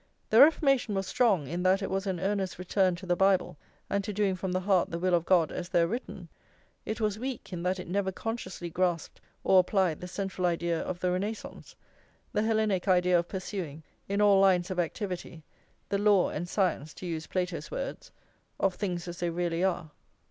[0.31, 4.03] The Reformation was strong, in that it was an earnest return to the Bible and
[4.03, 6.27] to doing from the heart the will of God as there written;
[6.87, 11.01] it was weak, in that it never consciously grasped or applied the central idea of
[11.01, 11.75] the Renascence,
[12.33, 15.43] the Hellenic idea of pursuing, in all lines of activity,
[15.89, 18.11] the law and science, to use Plato's words,
[18.59, 19.91] of things as they really are.